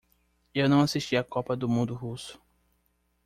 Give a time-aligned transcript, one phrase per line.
[0.51, 2.41] Eu não assisti a copa do mundo russo.